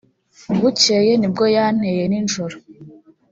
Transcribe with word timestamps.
Bukeye 0.59 1.11
nibwo 1.17 1.45
yanteye 1.55 2.03
nijoro 2.11 2.55